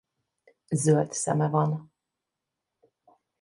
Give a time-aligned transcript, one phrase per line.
[0.71, 1.91] Zöld szeme van.